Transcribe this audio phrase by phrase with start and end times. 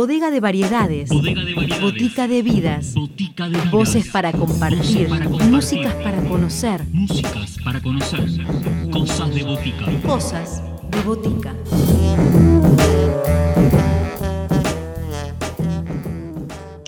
[0.00, 1.10] Bodega de variedades.
[1.80, 2.94] Botica de vidas.
[3.70, 5.10] Voces para compartir.
[5.50, 6.86] Músicas para conocer.
[6.90, 8.26] Músicas para conocer.
[8.90, 9.84] Cosas de botica.
[10.06, 11.54] Cosas de botica.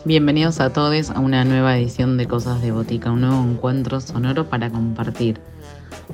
[0.05, 4.49] Bienvenidos a todos a una nueva edición de Cosas de Botica, un nuevo encuentro sonoro
[4.49, 5.39] para compartir,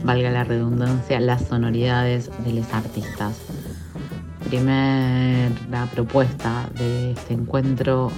[0.05, 3.41] valga la redundancia, las sonoridades de los artistas
[4.45, 8.11] primera propuesta de este encuentro,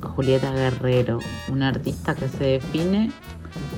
[0.00, 1.18] Julieta Guerrero,
[1.48, 3.10] una artista que se define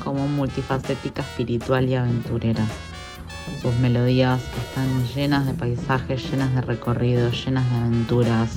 [0.03, 2.65] como multifacética, espiritual y aventurera.
[3.61, 8.51] Sus melodías están llenas de paisajes, llenas de recorridos, llenas de aventuras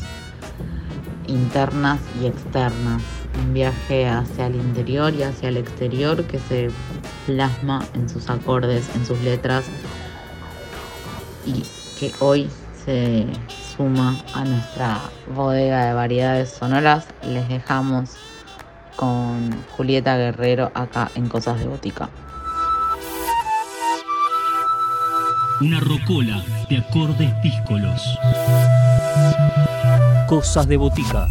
[1.28, 3.02] internas y externas.
[3.40, 6.70] Un viaje hacia el interior y hacia el exterior que se
[7.26, 9.66] plasma en sus acordes, en sus letras
[11.46, 11.64] y
[12.00, 12.50] que hoy
[12.88, 13.28] se
[13.76, 15.02] suma a nuestra
[15.36, 18.16] bodega de variedades sonoras, les dejamos
[18.96, 22.10] con Julieta Guerrero acá en Cosas de Botica.
[25.60, 28.02] Una rocola de acordes díscolos.
[30.30, 31.28] Cosas de Botica.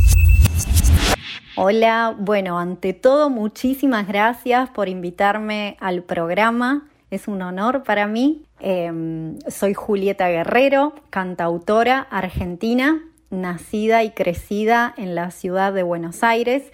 [1.56, 6.82] Hola, bueno, ante todo muchísimas gracias por invitarme al programa.
[7.16, 8.42] Es un honor para mí.
[8.60, 16.70] Em, soy Julieta Guerrero, cantautora argentina, nacida y crecida en la ciudad de Buenos Aires,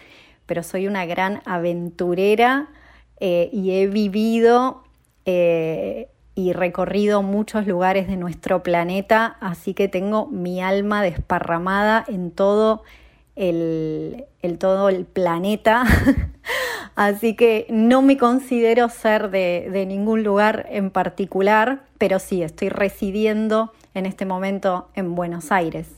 [0.46, 2.70] pero soy una gran aventurera
[3.20, 4.82] eh, y he vivido
[5.26, 12.32] eh, y recorrido muchos lugares de nuestro planeta, así que tengo mi alma desparramada en
[12.32, 12.82] todo
[14.58, 15.84] todo el planeta.
[16.94, 23.72] Así que no me considero ser de, ningún lugar en particular, pero sí, estoy residiendo
[23.94, 25.88] en este momento en Buenos Aires.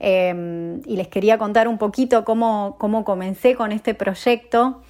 [0.00, 4.82] Em, y les quería contar un poquito cómo, comencé con este proyecto.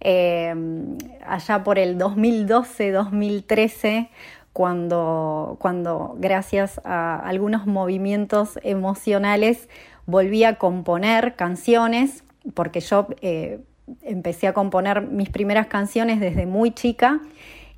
[0.00, 0.96] Em,
[1.26, 4.10] allá por el 2012-2013,
[4.54, 9.68] cuando, cuando gracias a algunos movimientos emocionales
[10.06, 12.22] volví a componer canciones,
[12.54, 13.58] porque yo eh,
[14.02, 17.20] empecé a componer mis primeras canciones desde muy chica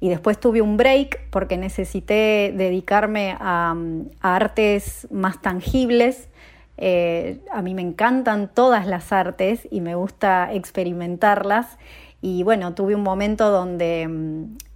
[0.01, 3.75] y después tuve un break porque necesité dedicarme a,
[4.21, 6.29] artes más tangibles.
[6.77, 11.79] Eh, a mí me encantan todas las artes y me gusta experimentarlas.
[12.23, 14.09] Y bueno, tuve un momento donde,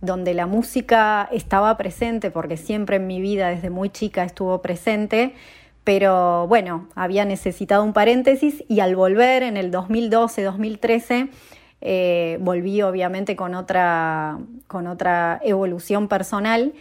[0.01, 5.35] donde la música estaba presente, porque siempre en mi vida desde muy chica estuvo presente,
[5.85, 11.31] pero bueno, había necesitado un paréntesis y al volver en el 2012-2013
[11.83, 16.75] eh, volví obviamente con otra, con otra evolución personal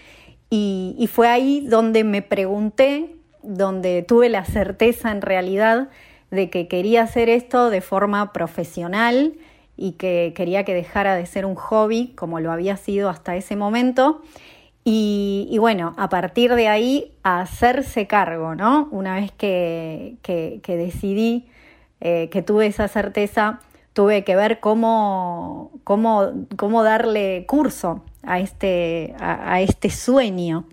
[0.49, 5.89] y, fue ahí donde me pregunté, donde tuve la certeza en realidad
[6.31, 9.33] de que quería hacer esto de forma profesional
[9.79, 13.55] y que quería que dejara de ser un hobby como lo había sido hasta ese
[13.55, 14.21] momento
[14.91, 18.87] y, bueno, a partir de ahí, a hacerse cargo, ¿no?
[18.91, 20.17] Una vez que,
[20.65, 21.47] decidí,
[22.01, 23.59] eh, que tuve esa certeza,
[23.93, 30.65] tuve que ver cómo, cómo, darle curso a este, a, este sueño.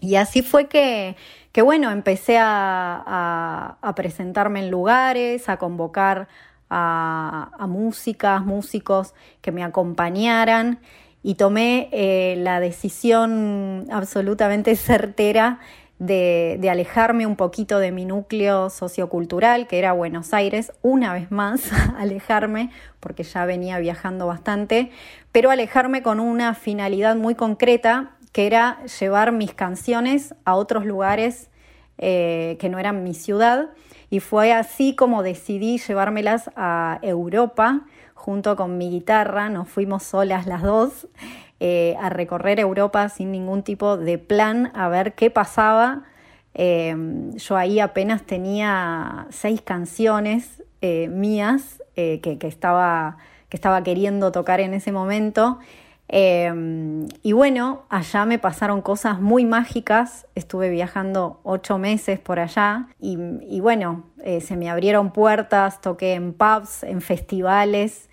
[0.00, 1.14] Y así fue que,
[1.52, 6.26] que bueno, empecé a, presentarme en lugares, a convocar
[6.70, 10.80] a, músicas, músicos que me acompañaran.
[11.22, 15.60] Y tomé eh, la decisión absolutamente certera
[15.98, 21.70] de, alejarme un poquito de mi núcleo sociocultural, que era Buenos Aires, una vez más,
[21.98, 24.90] alejarme, porque ya venía viajando bastante,
[25.32, 31.48] pero alejarme con una finalidad muy concreta, que era llevar mis canciones a otros lugares
[31.98, 33.70] eh, que no eran mi ciudad,
[34.10, 37.82] y fue así como decidí llevármelas a Europa
[38.14, 41.06] junto con mi guitarra, nos fuimos solas las dos
[41.58, 46.02] eh, a recorrer Europa sin ningún tipo de plan, a ver qué pasaba.
[46.52, 53.16] Em, yo ahí apenas tenía seis canciones eh, mías eh, que, estaba,
[53.48, 55.58] que estaba queriendo tocar en ese momento.
[56.08, 62.88] Em, y bueno, allá me pasaron cosas muy mágicas, estuve viajando ocho meses por allá
[63.00, 64.04] y, bueno,
[64.40, 68.08] se me abrieron puertas, toqué en pubs, en festivales,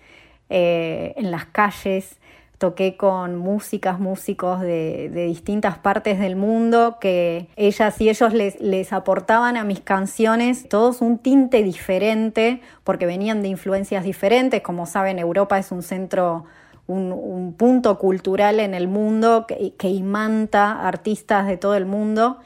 [0.50, 2.18] eh, en las calles,
[2.58, 9.56] toqué con músicas, músicos de, distintas partes del mundo, que ellas y ellos les, aportaban
[9.56, 14.62] a mis canciones todos un tinte diferente, porque venían de influencias diferentes.
[14.62, 16.44] Como saben, Europa es un centro,
[16.86, 22.38] un, punto cultural en el mundo que, imanta artistas de todo el mundo.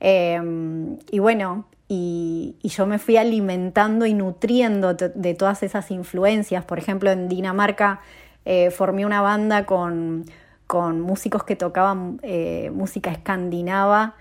[0.00, 6.64] Em, y bueno, y, yo me fui alimentando y nutriendo de, todas esas influencias.
[6.64, 8.00] Por ejemplo, en Dinamarca
[8.44, 10.26] eh, formé una banda con,
[11.00, 14.16] músicos que tocaban eh, música escandinava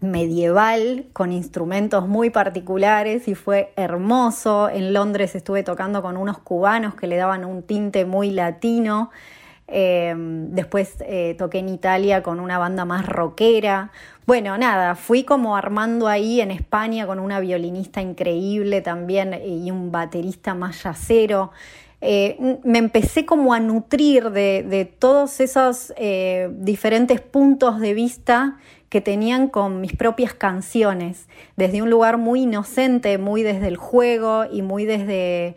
[0.00, 4.68] medieval con instrumentos muy particulares y fue hermoso.
[4.68, 9.10] En Londres estuve tocando con unos cubanos que le daban un tinte muy latino.
[9.72, 10.96] Eh, después
[11.38, 13.92] toqué en Italia con una banda más rockera.
[14.26, 19.90] Bueno, nada, fui como armando ahí en España con una violinista increíble también y un
[19.90, 21.50] baterista más yacero.
[22.02, 28.56] Eh, me empecé como a nutrir de, todos esos eh, diferentes puntos de vista
[28.90, 34.44] que tenían con mis propias canciones, desde un lugar muy inocente, muy desde el juego
[34.50, 35.54] y muy desde,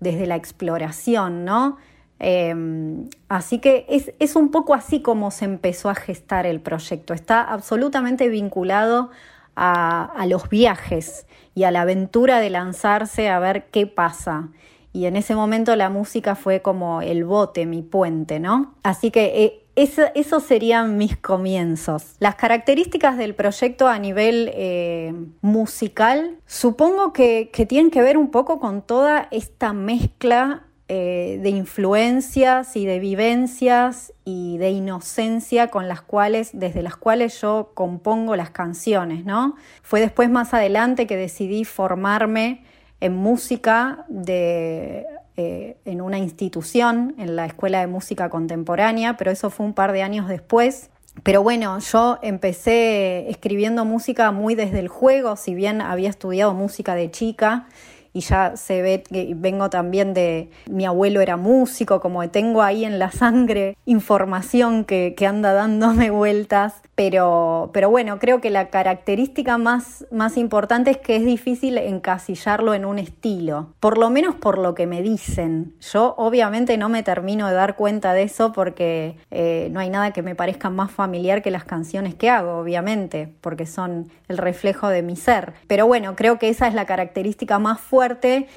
[0.00, 1.78] desde la exploración, ¿no?
[2.20, 7.14] Em, así que es, un poco así como se empezó a gestar el proyecto.
[7.14, 9.10] Está absolutamente vinculado
[9.56, 14.48] a, los viajes y a la aventura de lanzarse a ver qué pasa.
[14.92, 18.74] Y en ese momento la música fue como el bote, mi puente, ¿no?
[18.82, 22.14] Así que eh, esos serían mis comienzos.
[22.18, 28.60] Las características del proyecto a nivel eh, musical, supongo que, tienen que ver un poco
[28.60, 36.02] con toda esta mezcla eh, de influencias y de vivencias y de inocencia con las
[36.02, 39.56] cuales, desde las cuales yo compongo las canciones, ¿no?
[39.82, 42.64] Fue después más adelante que decidí formarme
[43.00, 45.06] en música de,
[45.36, 49.92] eh, en una institución, en la Escuela de Música Contemporánea, pero eso fue un par
[49.92, 50.90] de años después.
[51.22, 56.94] Pero bueno, yo empecé escribiendo música muy desde el juego, si bien había estudiado música
[56.94, 57.66] de chica
[58.14, 62.84] y ya se ve que vengo también de mi abuelo era músico, como tengo ahí
[62.84, 68.68] en la sangre información que, que anda dándome vueltas pero, pero bueno, creo que la
[68.68, 74.36] característica más, más importante es que es difícil encasillarlo en un estilo, por lo menos
[74.36, 75.74] por lo que me dicen.
[75.80, 80.12] Yo obviamente no me termino de dar cuenta de eso porque eh, no hay nada
[80.12, 84.88] que me parezca más familiar que las canciones que hago, obviamente, porque son el reflejo
[84.88, 85.54] de mi ser.
[85.66, 88.03] Pero bueno, creo que esa es la característica más fuerte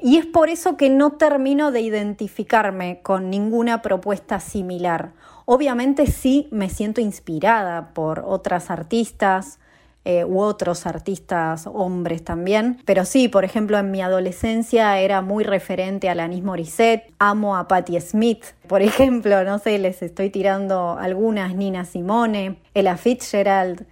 [0.02, 5.12] y es por eso que no termino de identificarme con ninguna propuesta similar
[5.50, 9.58] Obviamente sí me siento inspirada por otras artistas,
[10.04, 12.82] eh, u otros artistas hombres también.
[12.84, 17.66] Pero sí, por ejemplo, en mi adolescencia era muy referente a Alanis Morissette, amo a
[17.66, 23.86] Patti Smith, por ejemplo, no sé, les estoy tirando algunas, Nina Simone, Ella Fitzgerald.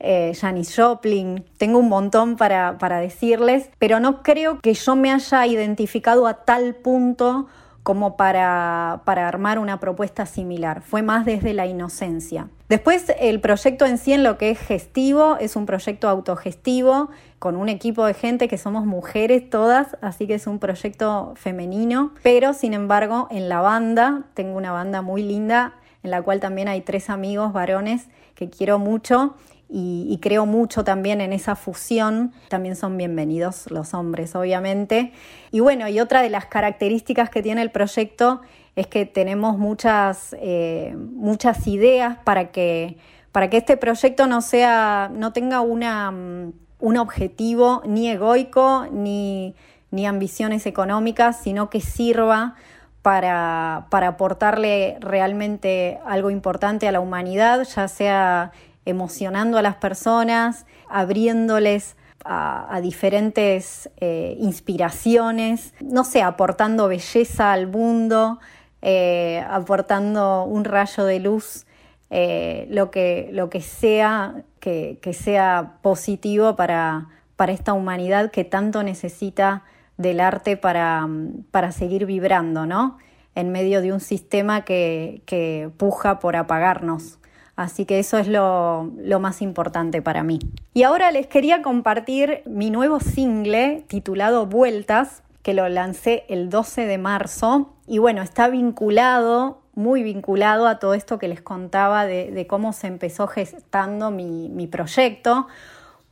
[0.00, 5.12] Eh, Janis Joplin, tengo un montón para, para decirles, pero no creo que yo me
[5.12, 7.48] haya identificado a tal punto
[7.88, 10.82] como para, armar una propuesta similar.
[10.82, 12.50] Fue más desde la inocencia.
[12.68, 17.08] Después el proyecto en sí en lo que es gestivo es un proyecto autogestivo
[17.38, 22.12] con un equipo de gente que somos mujeres todas, así que es un proyecto femenino,
[22.22, 25.72] pero sin embargo en la banda, tengo una banda muy linda
[26.02, 29.34] en la cual también hay tres amigos varones que quiero mucho
[29.70, 32.32] y, creo mucho también en esa fusión.
[32.48, 35.12] También son bienvenidos los hombres, obviamente.
[35.50, 38.40] Y bueno, y otra de las características que tiene el proyecto
[38.76, 42.96] es que tenemos muchas, eh, muchas ideas para que,
[43.30, 49.54] para que este proyecto no, sea, no tenga una, mm, un objetivo ni egoico ni,
[49.90, 52.54] ni ambiciones económicas, sino que sirva
[53.02, 58.52] para, para, aportarle realmente algo importante a la humanidad, ya sea
[58.88, 68.38] emocionando a las personas, abriéndoles a, diferentes eh, inspiraciones, no sé, aportando belleza al mundo,
[68.82, 71.66] eh, aportando un rayo de luz,
[72.10, 78.82] eh, lo, que, lo que sea que, sea positivo para, para, esta humanidad que tanto
[78.82, 79.62] necesita
[79.96, 81.08] del arte para,
[81.50, 82.98] para seguir vibrando, ¿no?
[83.34, 87.18] En medio de un sistema que, que puja por apagarnos.
[87.58, 90.38] Así que eso es lo, más importante para mí.
[90.74, 96.86] Y ahora les quería compartir mi nuevo single titulado Vueltas, que lo lancé el 12
[96.86, 97.74] de marzo.
[97.88, 102.86] Y bueno, está vinculado, muy vinculado a todo esto que les contaba de, cómo se
[102.86, 105.48] empezó gestando mi, proyecto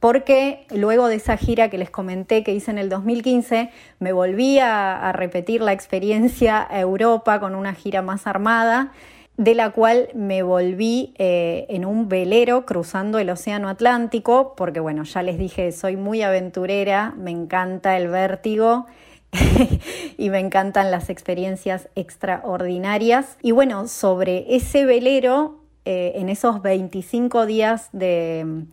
[0.01, 4.59] porque luego de esa gira que les comenté que hice en el 2015, me volví
[4.59, 8.93] a, a, repetir la experiencia a Europa con una gira más armada
[9.37, 15.05] de la cual me volví eh, en un velero cruzando el Océano Atlántico, porque bueno,
[15.05, 18.87] ya les dije, soy muy aventurera, me encanta el vértigo
[20.19, 23.37] y me encantan las experiencias extraordinarias.
[23.43, 28.65] Y bueno, sobre ese velero, eh, en esos 25 días de,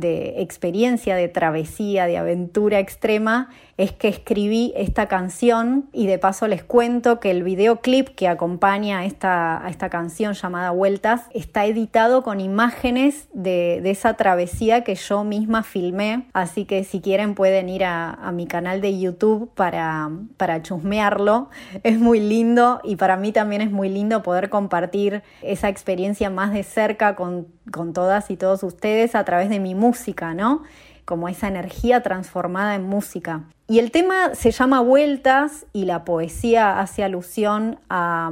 [0.00, 6.48] de experiencia, de travesía, de aventura extrema, es que escribí esta canción y de paso
[6.48, 12.24] les cuento que el videoclip que acompaña a esta, esta canción llamada Vueltas está editado
[12.24, 17.84] con imágenes de, esa travesía que yo misma filmé, así que si quieren pueden ir
[17.84, 21.48] a, a mi canal de YouTube para, para chusmearlo.
[21.84, 26.52] Es muy lindo y para mí también es muy lindo poder compartir esa experiencia más
[26.52, 29.87] de cerca con, con todas y todos ustedes a través de mi música,
[30.34, 30.62] ¿no?
[31.04, 33.44] como esa energía transformada en música.
[33.66, 38.30] Y el tema se llama Vueltas y la poesía hace alusión a,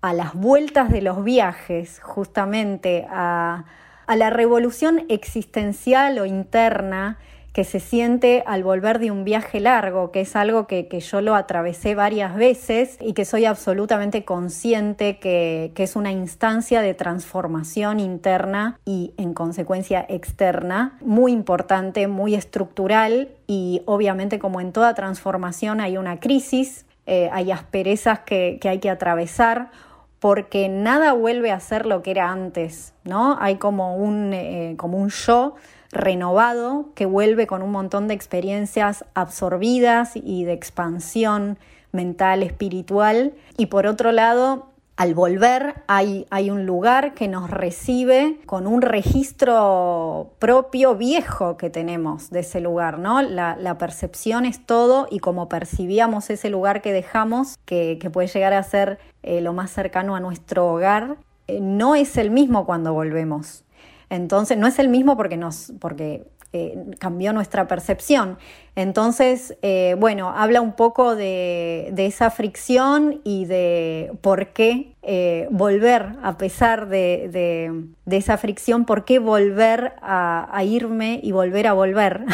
[0.00, 3.64] las vueltas de los viajes, justamente a
[4.06, 7.18] la revolución existencial o interna
[7.52, 11.34] que se siente al volver de un viaje largo, que es algo que, yo lo
[11.34, 17.98] atravesé varias veces y que soy absolutamente consciente que, que, es una instancia de transformación
[17.98, 25.80] interna y en consecuencia externa, muy importante, muy estructural y obviamente como en toda transformación
[25.80, 29.70] hay una crisis, eh, hay asperezas que, que hay que atravesar
[30.20, 33.36] porque nada vuelve a ser lo que era antes, ¿no?
[33.40, 35.54] Hay como un, eh, como un yo
[35.90, 41.58] renovado que vuelve con un montón de experiencias absorbidas y de expansión
[41.90, 43.32] mental, espiritual.
[43.56, 44.69] Y por otro lado,
[45.00, 51.70] al volver hay, hay, un lugar que nos recibe con un registro propio viejo que
[51.70, 53.22] tenemos de ese lugar, ¿no?
[53.22, 58.62] La, percepción es todo y como percibíamos ese lugar que dejamos, que, puede llegar a
[58.62, 61.16] ser eh, lo más cercano a nuestro hogar,
[61.46, 63.64] eh, no es el mismo cuando volvemos.
[64.10, 68.36] Entonces, no es el mismo porque, nos, porque eh, cambió nuestra percepción.
[68.74, 76.16] Entonces, eh, bueno, habla un poco de, esa fricción y de por qué eh, volver,
[76.22, 82.24] a pesar de, esa fricción, por qué volver a, irme y volver a volver.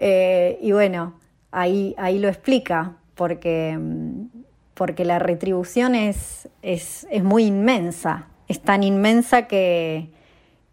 [0.60, 1.14] y bueno,
[1.50, 3.78] ahí, ahí lo explica, porque,
[4.74, 10.10] porque la retribución es, es, es muy inmensa, es tan inmensa que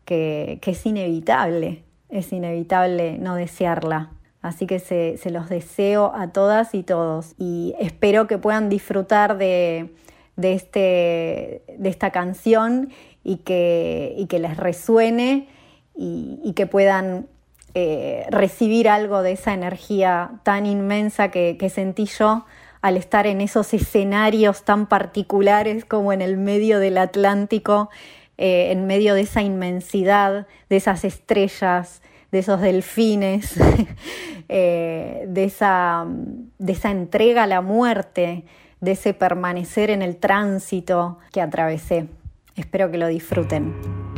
[0.05, 4.11] que, es inevitable, es inevitable no desearla.
[4.41, 9.89] Así que se, los deseo a todas y todos y espero que puedan disfrutar de,
[10.41, 12.89] este, de esta canción
[13.23, 15.47] y que, que les resuene
[15.95, 17.27] y, que puedan
[17.73, 22.45] eh, recibir algo de esa energía tan inmensa que sentí yo
[22.83, 27.89] al estar en esos escenarios tan particulares como en el medio del Atlántico
[28.45, 33.55] eh, en medio de esa inmensidad, de esas estrellas, de esos delfines,
[34.49, 36.05] eh, de, esa,
[36.59, 38.43] de esa entrega a la muerte,
[38.81, 42.07] de ese permanecer en el tránsito que atravesé.
[42.57, 44.12] Espero que lo disfruten.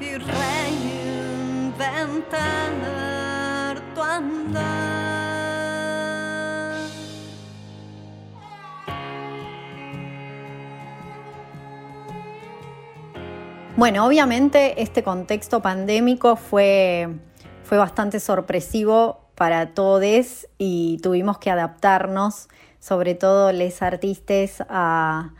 [0.00, 0.32] Y reinventar
[3.94, 4.62] tu andar.
[13.76, 17.08] Bueno, obviamente este contexto pandémico fue,
[17.62, 22.48] fue bastante sorpresivo para todos y tuvimos que adaptarnos,
[22.80, 25.34] sobre todo los artistas, a,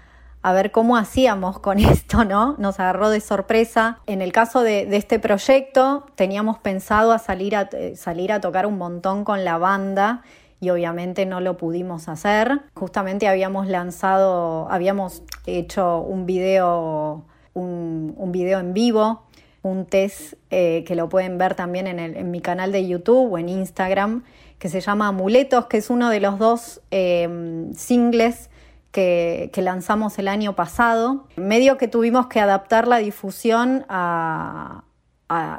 [0.50, 2.56] ver cómo hacíamos con esto, ¿no?
[2.58, 4.00] Nos agarró de sorpresa.
[4.06, 8.66] En el caso de, este proyecto, teníamos pensado a salir, a eh, salir a tocar
[8.66, 10.22] un montón con la banda
[10.58, 12.62] y obviamente no lo pudimos hacer.
[12.74, 19.22] Justamente habíamos lanzado, habíamos hecho un video un, video en vivo,
[19.62, 23.48] un test eh, que lo pueden ver también en, mi canal de YouTube o en
[23.48, 24.24] Instagram,
[24.58, 28.48] que se llama Amuletos, que es uno de los dos em, singles
[28.92, 31.26] que, lanzamos el año pasado.
[31.36, 33.84] Medio que tuvimos que adaptar la difusión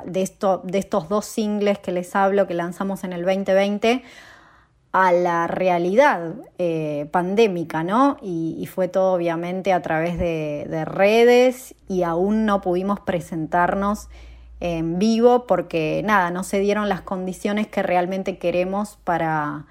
[0.06, 4.04] de, esto, de estos dos singles que les hablo, que lanzamos en el 2020,
[4.94, 8.18] a la realidad eh, pandémica, ¿no?
[8.22, 14.10] Y, fue todo obviamente a través de, redes y aún no pudimos presentarnos
[14.60, 19.66] en vivo porque nada, no se dieron las condiciones que realmente queremos para,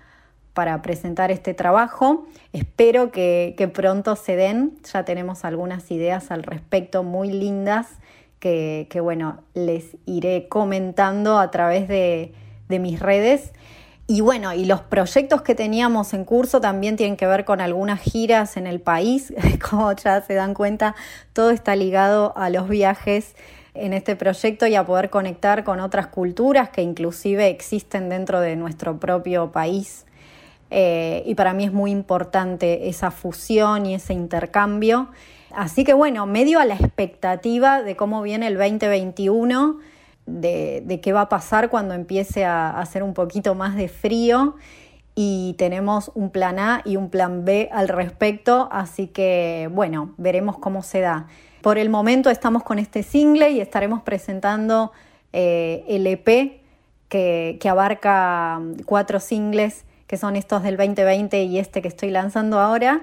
[0.54, 2.26] para presentar este trabajo.
[2.52, 7.88] Espero que, pronto se den, ya tenemos algunas ideas al respecto muy lindas
[8.38, 12.34] que, bueno, les iré comentando a través de,
[12.68, 13.52] de mis redes.
[14.08, 18.00] Y bueno, y los proyectos que teníamos en curso también tienen que ver con algunas
[18.00, 19.32] giras en el país.
[19.70, 20.96] Como ya se dan cuenta,
[21.32, 23.36] todo está ligado a los viajes
[23.74, 28.56] en este proyecto y a poder conectar con otras culturas que inclusive existen dentro de
[28.56, 30.04] nuestro propio país.
[30.74, 35.08] Eh, y para mí es muy importante esa fusión y ese intercambio.
[35.54, 39.78] Así que bueno, medio a la expectativa de cómo viene el 2021
[40.24, 44.56] de, qué va a pasar cuando empiece a hacer un poquito más de frío
[45.14, 50.56] y tenemos un plan A y un plan B al respecto, así que bueno, veremos
[50.56, 51.26] cómo se da.
[51.60, 54.92] Por el momento estamos con este single y estaremos presentando
[55.34, 56.62] eh, el EP
[57.10, 62.60] que, que abarca cuatro singles que son estos del 2020 y este que estoy lanzando
[62.60, 63.00] ahora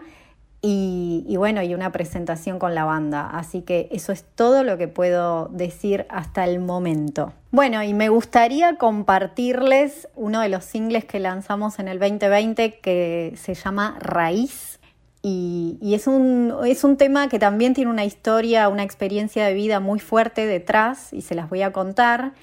[0.62, 3.28] y, bueno, y una presentación con la banda.
[3.34, 7.34] Así que eso es todo lo que puedo decir hasta el momento.
[7.50, 13.34] Bueno, y me gustaría compartirles uno de los singles que lanzamos en el 2020 que
[13.36, 14.80] se llama Raíz.
[15.24, 19.80] Y, es, un, es un tema que también tiene una historia, una experiencia de vida
[19.80, 22.34] muy fuerte detrás y se las voy a contar.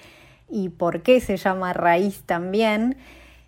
[0.51, 2.97] Y por qué se llama Raíz también.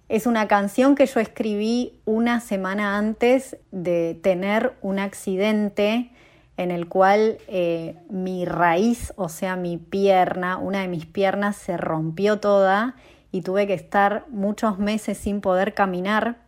[0.09, 6.11] Es una canción que yo escribí una semana antes de tener un accidente
[6.57, 11.77] en el cual eh, mi raíz, o sea, mi pierna, una de mis piernas se
[11.77, 12.97] rompió toda
[13.33, 16.39] y tuve que estar muchos meses sin poder caminar,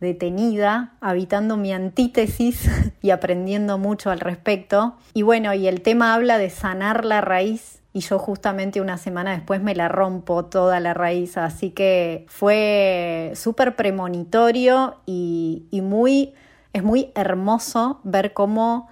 [0.00, 2.70] detenida, habitando mi antítesis
[3.02, 4.96] y aprendiendo mucho al respecto.
[5.12, 9.32] Y bueno, y el tema habla de sanar la raíz y yo justamente una semana
[9.32, 16.34] después me la rompo toda la raíz, así que fue súper premonitorio y, muy,
[16.72, 18.88] es muy hermoso ver cómo,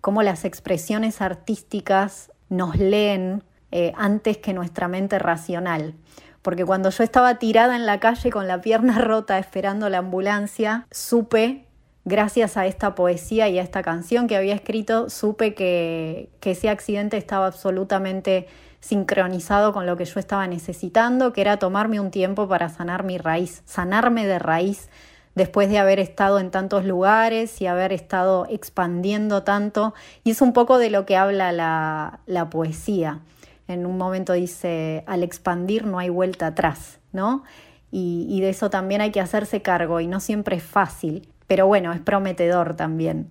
[0.00, 5.94] cómo las expresiones artísticas nos leen eh, antes que nuestra mente racional.
[6.42, 10.86] Porque cuando yo estaba tirada en la calle con la pierna rota esperando la ambulancia,
[10.92, 11.65] supe
[12.06, 17.16] gracias a esta poesía y a esta canción que había escrito, supe que, ese accidente
[17.16, 18.46] estaba absolutamente
[18.78, 23.18] sincronizado con lo que yo estaba necesitando, que era tomarme un tiempo para sanar mi
[23.18, 24.88] raíz, sanarme de raíz
[25.34, 29.92] después de haber estado en tantos lugares y haber estado expandiendo tanto.
[30.22, 33.22] Y es un poco de lo que habla la, poesía.
[33.66, 37.42] En un momento dice, al expandir no hay vuelta atrás, ¿no?
[37.90, 41.66] Y, y de eso también hay que hacerse cargo y no siempre es fácil pero
[41.66, 43.30] bueno, es prometedor también.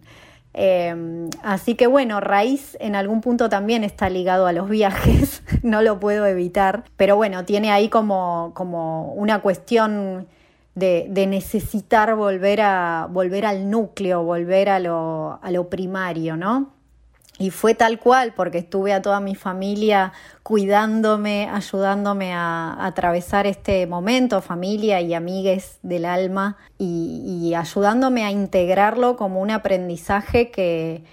[0.58, 5.82] Em, así que bueno, raíz en algún punto también está ligado a los viajes, no
[5.82, 10.28] lo puedo evitar, pero bueno, tiene ahí como, como una cuestión
[10.73, 16.75] de, de, necesitar volver, a, volver al núcleo, volver a lo, a lo primario, ¿no?
[17.38, 23.88] Y fue tal cual, porque estuve a toda mi familia cuidándome, ayudándome a, atravesar este
[23.88, 31.04] momento, familia y amigues del alma, y, ayudándome a integrarlo como un aprendizaje que,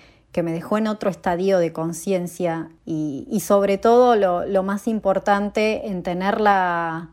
[0.42, 6.40] me dejó en otro estadio de conciencia y, sobre todo lo, más importante en tener
[6.40, 7.10] la,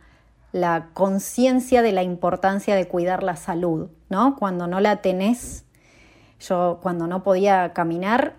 [0.51, 4.35] la conciencia de la importancia de cuidar la salud, ¿no?
[4.37, 5.65] Cuando no la tenés
[6.39, 8.35] Yo cuando no podía caminar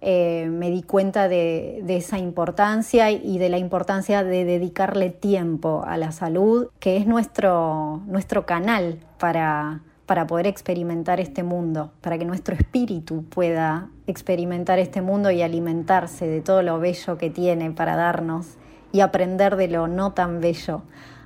[0.00, 5.96] eh, me di cuenta de, esa importancia y de la importancia de dedicarle tiempo a
[5.96, 12.24] la salud, que es nuestro, nuestro canal para, para poder experimentar este mundo, para que
[12.24, 17.96] nuestro espíritu pueda experimentar este mundo y alimentarse de todo lo bello que tiene para
[17.96, 18.56] darnos
[18.92, 20.82] y aprender de lo no tan bello.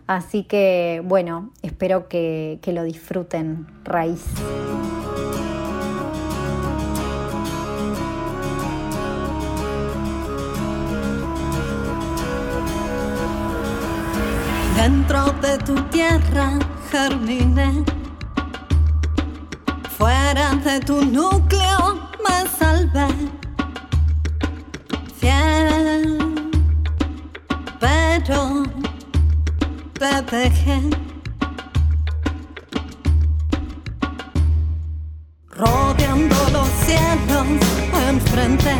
[0.06, 4.24] Así que bueno, espero que, que lo disfruten raíz.
[14.76, 16.58] Dentro de tu tierra
[16.90, 17.84] germiné,
[19.96, 23.08] fuera de tu núcleo me salvé.
[25.18, 26.18] Fiel,
[27.78, 28.64] pero
[29.98, 30.80] te dejé.
[35.50, 37.46] Rodeando los cielos
[38.08, 38.74] enfrente,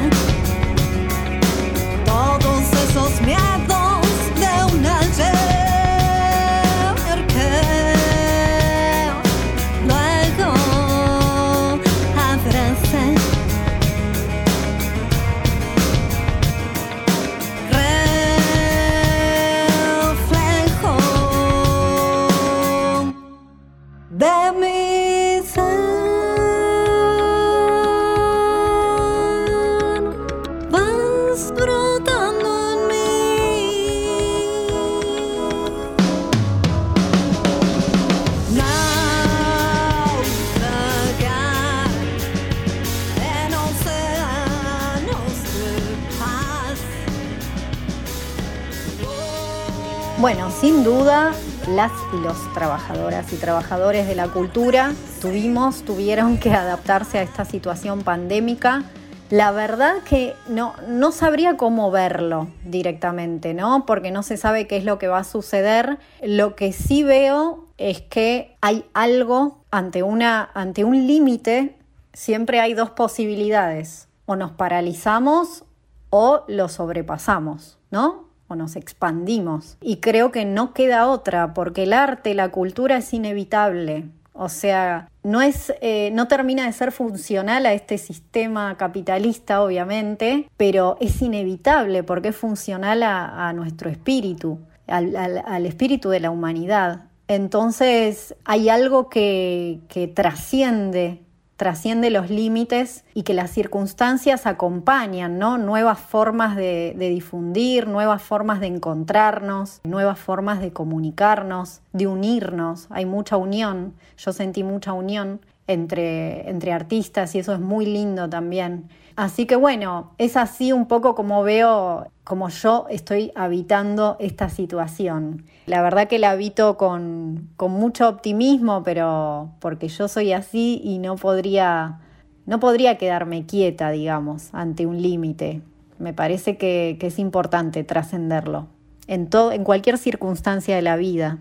[52.12, 58.02] y los trabajadoras y trabajadores de la cultura tuvimos, tuvieron que adaptarse a esta situación
[58.02, 58.84] pandémica.
[59.30, 63.86] La verdad que no, no sabría cómo verlo directamente, ¿no?
[63.86, 65.98] Porque no se sabe qué es lo que va a suceder.
[66.22, 71.78] Lo que sí veo es que hay algo ante, una, ante un límite,
[72.12, 74.08] siempre hay dos posibilidades.
[74.26, 75.64] O nos paralizamos
[76.10, 78.31] o lo sobrepasamos, ¿no?
[78.56, 79.76] Nos expandimos.
[79.80, 84.06] Y creo que no queda otra, porque el arte, la cultura es inevitable.
[84.34, 90.48] O sea, no, es, eh, no termina de ser funcional a este sistema capitalista, obviamente,
[90.56, 97.04] pero es inevitable porque es funcional a, nuestro espíritu, al, espíritu de la humanidad.
[97.28, 101.20] Entonces hay algo que, que trasciende
[101.56, 105.58] trasciende los límites y que las circunstancias acompañan, ¿no?
[105.58, 112.86] Nuevas formas de, difundir, nuevas formas de encontrarnos, nuevas formas de comunicarnos, de unirnos.
[112.90, 118.28] Hay mucha unión, yo sentí mucha unión entre, entre artistas y eso es muy lindo
[118.28, 118.88] también.
[119.22, 125.44] Así que bueno, es así un poco como veo, como yo estoy habitando esta situación.
[125.66, 130.98] La verdad que la habito con, con mucho optimismo, pero porque yo soy así y
[130.98, 132.00] no podría,
[132.46, 135.62] no podría quedarme quieta, digamos, ante un límite.
[136.00, 138.66] Me parece que, que es importante trascenderlo
[139.06, 141.38] en, en cualquier circunstancia de la vida.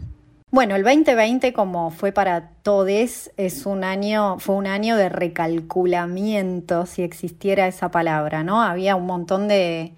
[0.51, 6.85] Bueno, el 2020, como fue para todos, es un año, fue un año de recalculamiento,
[6.85, 8.61] si existiera esa palabra, ¿no?
[8.61, 9.93] Había un montón de,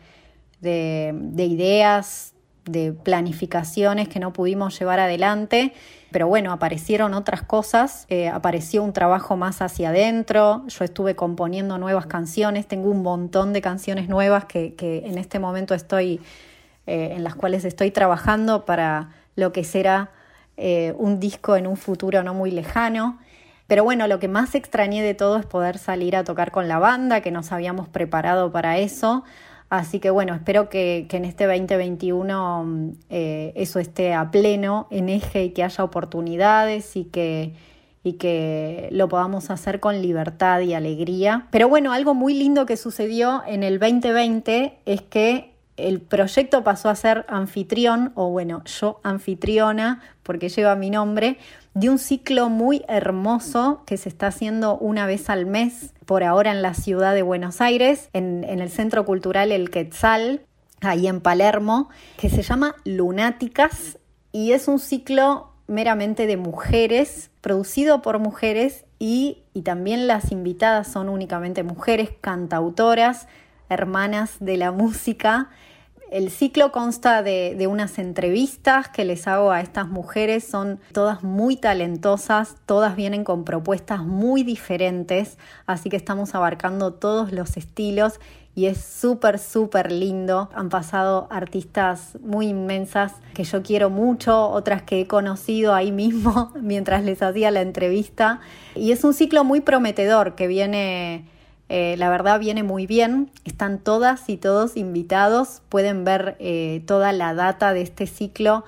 [0.62, 2.34] ideas,
[2.66, 5.74] de planificaciones que no pudimos llevar adelante,
[6.12, 11.80] pero bueno, aparecieron otras cosas, eh, apareció un trabajo más hacia adentro, yo estuve componiendo
[11.80, 16.22] nuevas canciones, tengo un montón de canciones nuevas que, en este momento estoy,
[16.86, 20.12] eh, en las cuales estoy trabajando para lo que será
[20.58, 23.20] eh, un disco en un futuro no muy lejano.
[23.68, 26.80] Pero bueno, lo que más extrañé de todo es poder salir a tocar con la
[26.80, 29.24] banda, que nos habíamos preparado para eso.
[29.70, 35.46] Así que bueno, espero que, en este 2021 eh, eso esté a pleno, en eje
[35.46, 37.56] y que haya oportunidades y que,
[38.04, 41.48] y que lo podamos hacer con libertad y alegría.
[41.50, 46.90] Pero bueno, algo muy lindo que sucedió en el 2020 es que el proyecto pasó
[46.90, 51.38] a ser anfitrión, o bueno, yo anfitriona, porque lleva mi nombre,
[51.74, 56.52] de un ciclo muy hermoso que se está haciendo una vez al mes, por ahora
[56.52, 60.42] en la ciudad de Buenos Aires, en, el Centro Cultural El Quetzal,
[60.82, 63.98] ahí en Palermo, que se llama Lunáticas
[64.32, 70.88] y es un ciclo meramente de mujeres, producido por mujeres y, y también las invitadas
[70.92, 73.28] son únicamente mujeres cantautoras,
[73.74, 75.50] hermanas de la música
[76.12, 81.56] El ciclo consta de, unas entrevistas que les hago a estas mujeres, son todas muy
[81.56, 88.20] talentosas, todas vienen con propuestas muy diferentes, así que estamos abarcando todos los estilos
[88.56, 90.50] y es súper, súper lindo.
[90.54, 96.52] Han pasado artistas muy inmensas que yo quiero mucho, otras que he conocido ahí mismo
[96.62, 98.40] mientras les hacía la entrevista.
[98.76, 101.26] Y es un ciclo muy prometedor que viene
[101.70, 107.12] eh, la verdad viene muy bien, están todas y todos invitados, pueden ver eh, toda
[107.14, 108.64] la data de este ciclo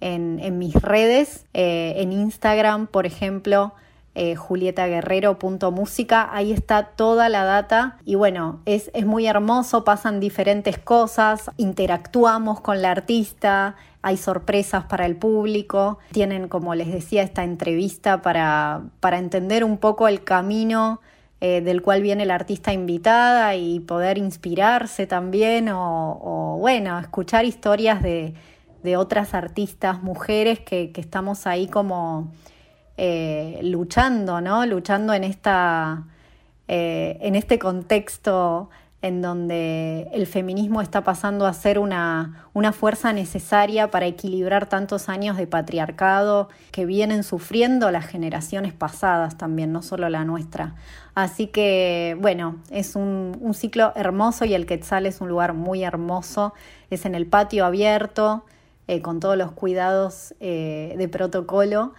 [0.00, 3.74] en, mis redes, eh, en Instagram, por ejemplo,
[4.36, 7.98] julietaguerrero.música, ahí está toda la data.
[8.04, 14.86] Y bueno, es, es muy hermoso, pasan diferentes cosas, interactuamos con la artista, hay sorpresas
[14.86, 20.24] para el público, tienen, como les decía, esta entrevista para, para entender un poco el
[20.24, 21.00] camino
[21.40, 28.02] eh, del cual viene la artista invitada y poder inspirarse también o, bueno, escuchar historias
[28.02, 28.34] de,
[28.96, 32.32] otras artistas mujeres que, estamos ahí como
[32.96, 34.64] eh, luchando, ¿no?
[34.66, 36.06] Luchando en, esta,
[36.66, 43.12] eh, en este contexto en donde el feminismo está pasando a ser una, una, fuerza
[43.12, 49.82] necesaria para equilibrar tantos años de patriarcado que vienen sufriendo las generaciones pasadas también, no
[49.82, 50.74] solo la nuestra.
[51.14, 55.84] Así que, bueno, es un, un ciclo hermoso y el Quetzal es un lugar muy
[55.84, 56.52] hermoso,
[56.90, 58.44] es en el patio abierto,
[58.90, 61.92] eh, con todos los cuidados eh, de protocolo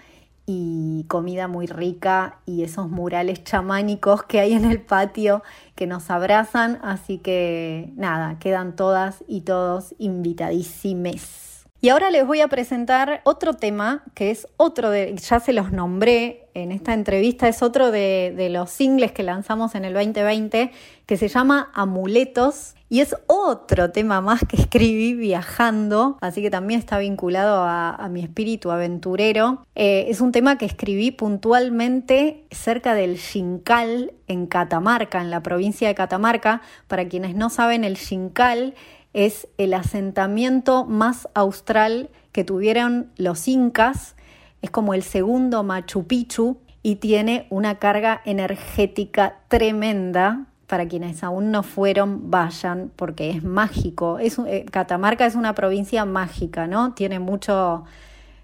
[0.51, 5.43] y comida muy rica y esos murales chamánicos que hay en el patio
[5.75, 11.48] que nos abrazan, así que nada, quedan todas y todos invitadísimes.
[11.81, 15.71] Y ahora les voy a presentar otro tema que es otro de, ya se los
[15.71, 20.71] nombré en esta entrevista, es otro de, los singles que lanzamos en el 2020
[21.05, 26.79] que se llama Amuletos y es otro tema más que escribí viajando, así que también
[26.79, 29.63] está vinculado a, mi espíritu aventurero.
[29.75, 35.87] Eh, es un tema que escribí puntualmente cerca del Xincal en Catamarca, en la provincia
[35.87, 36.61] de Catamarca.
[36.87, 38.73] Para quienes no saben, el Xincal
[39.13, 44.15] es el asentamiento más austral que tuvieron los incas,
[44.62, 50.45] es como el segundo Machu Picchu y tiene una carga energética tremenda.
[50.67, 54.19] Para quienes aún no fueron, vayan porque es mágico.
[54.19, 56.93] Es, eh, Catamarca es una provincia mágica, ¿no?
[56.93, 57.86] Tiene mucho,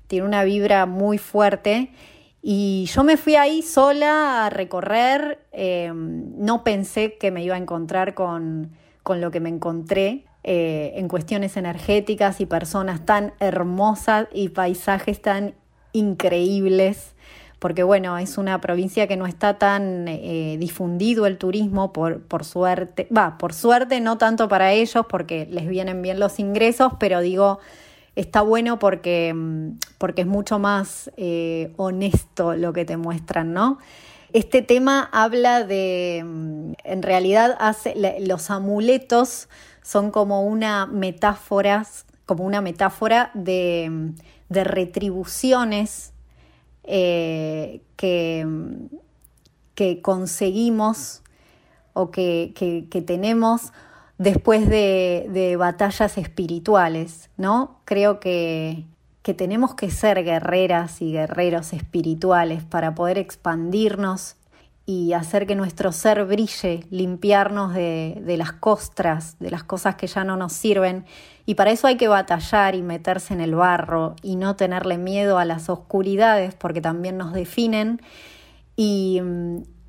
[0.07, 1.91] tiene una vibra muy fuerte.
[2.41, 5.45] Y yo me fui ahí sola a recorrer.
[5.51, 8.71] Eh, no pensé que me iba a encontrar con,
[9.03, 10.25] con lo que me encontré.
[10.47, 15.55] Eh, en cuestiones energéticas y personas tan hermosas y paisajes tan
[15.91, 17.15] increíbles,
[17.57, 22.45] porque bueno, es una provincia que no está tan eh, difundido el turismo por, por
[22.45, 27.21] suerte, va, por suerte no tanto para ellos porque les vienen bien los ingresos, pero
[27.21, 27.57] digo,
[28.15, 33.79] está bueno porque, mm, porque es mucho más eh, honesto lo que te muestran, ¿no?
[34.31, 39.49] Este tema habla de, mm, en realidad hace, los amuletos
[39.85, 41.85] son como una metáfora,
[42.25, 44.13] como una metáfora de,
[44.49, 46.11] retribuciones
[46.85, 48.47] eh, que,
[49.75, 51.21] que, conseguimos
[51.93, 52.51] o que,
[53.05, 53.73] tenemos
[54.17, 57.79] después de, batallas espirituales, ¿no?
[57.85, 58.85] Creo que,
[59.21, 64.35] que tenemos que ser guerreras y guerreros espirituales para poder expandirnos
[64.85, 70.23] y hacer que nuestro ser brille, limpiarnos de, las costras, de las cosas que ya
[70.23, 71.05] no nos sirven.
[71.47, 75.39] Y para eso hay que batallar y meterse en el barro y no tenerle miedo
[75.39, 77.99] a las oscuridades porque también nos definen.
[78.75, 79.21] Y,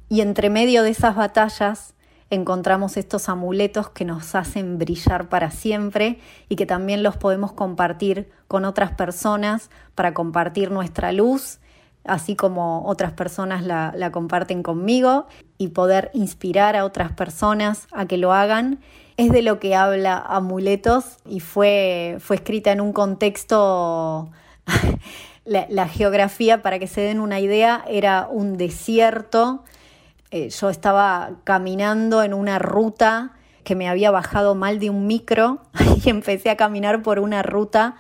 [0.09, 1.93] y entre medio de esas batallas
[2.31, 8.31] encontramos estos amuletos que nos hacen brillar para siempre y que también los podemos compartir
[8.49, 11.61] con otras personas para compartir nuestra luz
[12.07, 15.27] así como otras personas la, comparten conmigo
[15.59, 18.81] y poder inspirar a otras personas a que lo hagan.
[19.17, 24.29] Es de lo que habla Amuletos y fue, fue escrita en un contexto,
[25.45, 29.65] la, geografía, para que se den una idea, era un desierto.
[30.31, 33.33] Eh, yo estaba caminando en una ruta
[33.65, 35.61] que me había bajado mal de un micro
[36.05, 37.97] y empecé a caminar por una ruta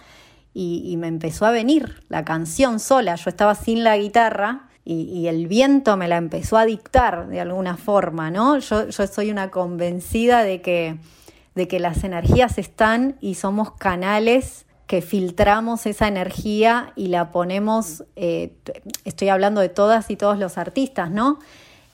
[0.58, 3.14] y, me empezó a venir la canción sola.
[3.16, 7.76] Yo estaba sin la guitarra y, el viento me la empezó a dictar de alguna
[7.76, 8.58] forma, ¿no?
[8.58, 10.96] Yo, soy una convencida de que,
[11.54, 18.04] de que las energías están y somos canales que filtramos esa energía y la ponemos,
[18.14, 18.56] eh,
[19.04, 21.38] estoy hablando de todas y todos los artistas, ¿no?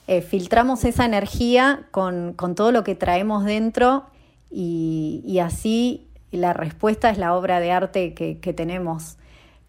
[0.07, 4.05] Eh, filtramos esa energía con, todo lo que traemos dentro
[4.49, 9.17] y así la respuesta es la obra de arte que, tenemos.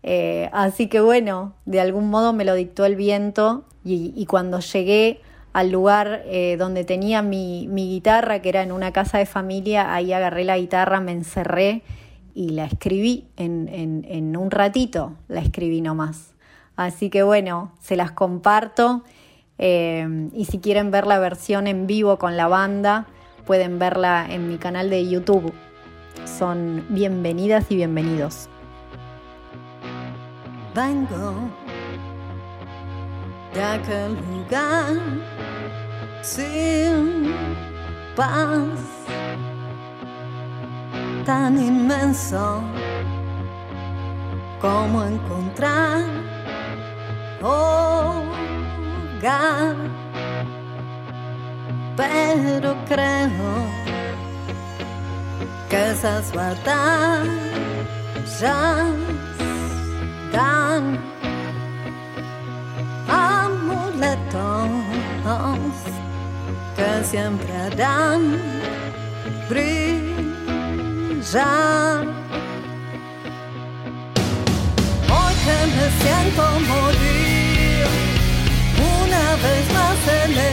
[0.02, 5.20] Eh, así que bueno, de algún modo me lo dictó el viento y, cuando llegué
[5.52, 10.12] al lugar eh, donde tenía mi, guitarra, que era en una casa de familia, ahí
[10.12, 11.82] agarré la guitarra, me encerré
[12.34, 13.68] y la escribí en,
[14.08, 16.34] en un ratito, la escribí nomás.
[16.76, 19.04] Así que bueno, se las comparto
[19.58, 23.06] eh, y si quieren ver la versión en vivo con la banda,
[23.46, 25.52] pueden verla en mi canal de YouTube.
[26.24, 28.48] Son bienvenidas y bienvenidos.
[30.74, 31.34] Vengo
[33.52, 34.94] de aquel lugar
[36.22, 37.32] sin
[38.16, 38.68] paz
[41.24, 42.62] tan inmenso
[44.60, 46.24] como encontrar
[51.96, 53.93] pero creo
[55.74, 57.34] que esas batallas
[60.32, 60.82] dan
[63.08, 64.70] amuletos
[66.76, 68.22] que siempre harán
[69.48, 70.44] brillar.
[75.14, 77.86] Hoy que me siento morir
[79.02, 80.43] una vez más elegí seguir,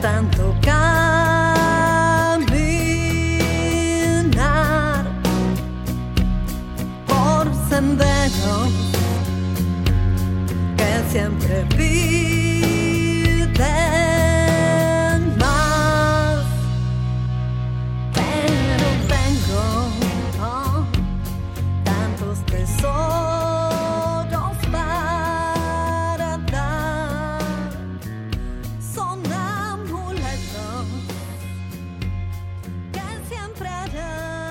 [0.00, 1.07] tanto caminar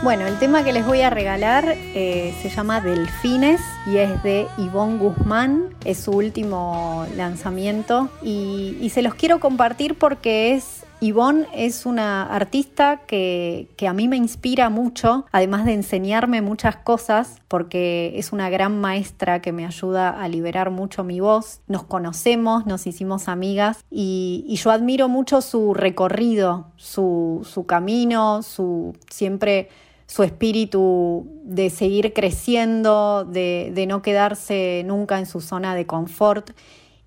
[0.07, 4.47] Bueno, el tema que les voy a regalar eh, se llama Delfines y es de
[4.57, 11.85] Ivonne Guzmán, es su último lanzamiento y, se los quiero compartir porque es Ivonne es
[11.85, 18.13] una artista que, que, a mí me inspira mucho, además de enseñarme muchas cosas, porque
[18.15, 21.59] es una gran maestra que me ayuda a liberar mucho mi voz.
[21.67, 28.41] Nos conocemos, nos hicimos amigas y, y yo admiro mucho su recorrido, su, su camino,
[28.41, 29.69] su siempre
[30.07, 36.51] su espíritu de seguir creciendo, de, no quedarse nunca en su zona de confort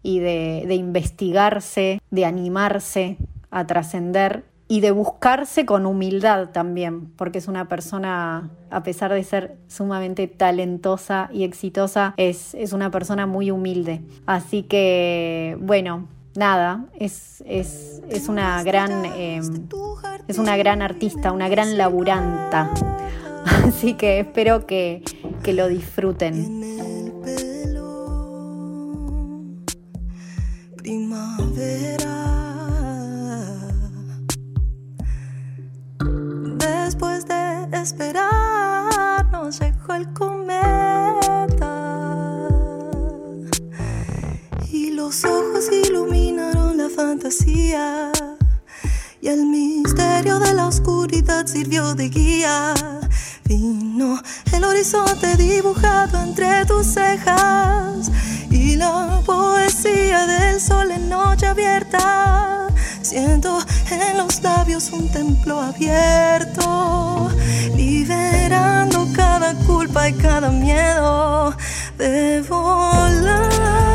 [0.02, 3.16] y de, investigarse, de animarse
[3.50, 9.24] a trascender y de buscarse con humildad también, porque es una persona, a pesar de
[9.24, 14.02] ser sumamente talentosa y exitosa, es, es una persona muy humilde.
[14.26, 19.69] Así que, bueno, nada, es, es, es una gran em,
[20.29, 22.71] es una gran artista, una gran laburanta.
[23.66, 25.03] Así que espero que,
[25.43, 26.61] que lo disfruten.
[30.77, 32.21] Primavera.
[36.59, 41.89] Después de esperar, nos dejó el cometa.
[47.31, 52.75] Y el misterio de la oscuridad sirvió de guía.
[53.45, 54.21] Vino
[54.53, 58.11] el horizonte dibujado entre tus cejas
[58.51, 62.66] y la poesía del sol en noche abierta.
[63.01, 63.61] Siento
[63.93, 67.31] en los labios un templo abierto,
[67.77, 71.55] liberando cada culpa y cada miedo
[71.97, 73.89] de volar.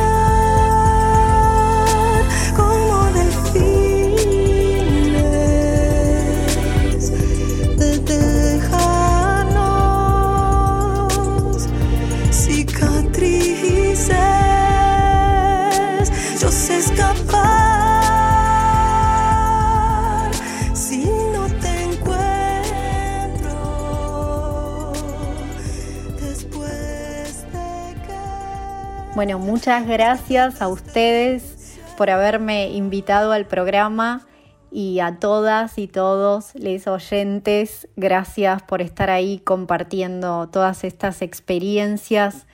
[29.16, 34.28] Bueno, muchas gracias a ustedes por haberme invitado al programa
[34.74, 42.46] y a todas y todos los oyentes, gracias por estar ahí compartiendo todas estas experiencias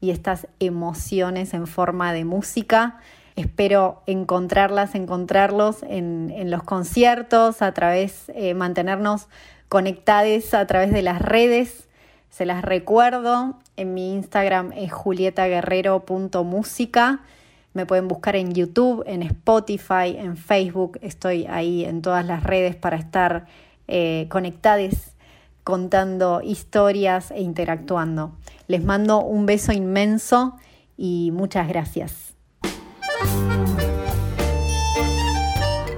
[0.00, 2.98] y estas emociones en forma de música.
[3.36, 9.28] Espero encontrarlas, encontrarlos en, los conciertos, a través, eh, mantenernos
[9.68, 11.87] conectados a través de las redes
[12.30, 17.20] Se las recuerdo, en mi Instagram es julietaguerrero.música.
[17.74, 20.98] Me pueden buscar en YouTube, en Spotify, en Facebook.
[21.02, 23.46] Estoy ahí en todas las redes para estar
[23.86, 25.14] eh, conectadas,
[25.64, 28.32] contando historias e interactuando.
[28.66, 30.56] Les mando un beso inmenso
[30.96, 32.34] y muchas gracias.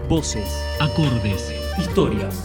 [0.09, 0.49] Voces,
[0.81, 2.45] acordes, historias.